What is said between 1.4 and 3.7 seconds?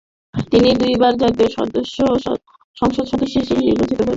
সংসদ সদস্য হিসেবে